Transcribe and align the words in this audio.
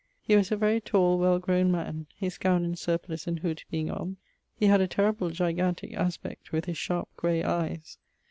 He 0.23 0.35
was 0.35 0.51
a 0.51 0.57
very 0.57 0.81
tall 0.81 1.19
well 1.19 1.39
growne 1.39 1.69
man. 1.69 2.07
His 2.17 2.39
gowne 2.39 2.63
and 2.65 2.75
surplice 2.79 3.27
and 3.27 3.37
hood 3.37 3.61
being 3.69 3.91
on, 3.91 4.17
he 4.57 4.65
had 4.65 4.81
a 4.81 4.87
terrible 4.87 5.29
gigantique 5.29 5.93
aspect, 5.93 6.51
with 6.51 6.65
his 6.65 6.79
sharp 6.79 7.09
gray 7.15 7.43
eies. 7.43 7.99